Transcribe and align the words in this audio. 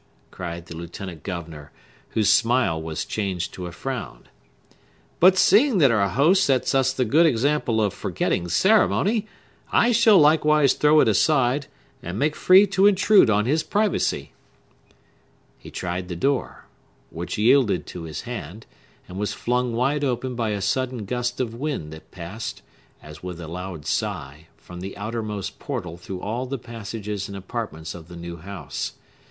cried 0.31 0.65
the 0.65 0.75
lieutenant 0.75 1.21
governor, 1.21 1.71
whose 2.15 2.27
smile 2.27 2.81
was 2.81 3.05
changed 3.05 3.53
to 3.53 3.67
a 3.67 3.71
frown. 3.71 4.27
"But 5.19 5.37
seeing 5.37 5.77
that 5.77 5.91
our 5.91 6.09
host 6.09 6.43
sets 6.43 6.73
us 6.73 6.91
the 6.91 7.05
good 7.05 7.27
example 7.27 7.79
of 7.79 7.93
forgetting 7.93 8.47
ceremony, 8.47 9.27
I 9.71 9.91
shall 9.91 10.17
likewise 10.17 10.73
throw 10.73 11.01
it 11.01 11.07
aside, 11.07 11.67
and 12.01 12.17
make 12.17 12.35
free 12.35 12.65
to 12.65 12.87
intrude 12.87 13.29
on 13.29 13.45
his 13.45 13.61
privacy." 13.61 14.33
He 15.59 15.69
tried 15.69 16.07
the 16.07 16.15
door, 16.15 16.65
which 17.11 17.37
yielded 17.37 17.85
to 17.85 18.05
his 18.05 18.21
hand, 18.21 18.65
and 19.07 19.19
was 19.19 19.33
flung 19.33 19.71
wide 19.73 20.03
open 20.03 20.33
by 20.33 20.49
a 20.49 20.61
sudden 20.61 21.05
gust 21.05 21.39
of 21.39 21.53
wind 21.53 21.93
that 21.93 22.09
passed, 22.09 22.63
as 23.03 23.21
with 23.21 23.39
a 23.39 23.47
loud 23.47 23.85
sigh, 23.85 24.47
from 24.57 24.79
the 24.79 24.97
outermost 24.97 25.59
portal 25.59 25.95
through 25.95 26.21
all 26.21 26.47
the 26.47 26.57
passages 26.57 27.27
and 27.27 27.37
apartments 27.37 27.93
of 27.93 28.07
the 28.07 28.17
new 28.17 28.37
house. 28.37 28.93